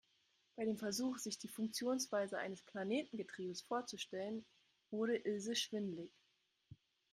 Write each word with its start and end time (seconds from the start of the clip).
Bei 0.55 0.65
dem 0.65 0.77
Versuch, 0.77 1.19
sich 1.19 1.37
die 1.37 1.47
Funktionsweise 1.47 2.39
eines 2.39 2.63
Planetengetriebes 2.63 3.61
vorzustellen, 3.61 4.47
wurde 4.89 5.15
Ilse 5.15 5.55
schwindelig. 5.55 6.09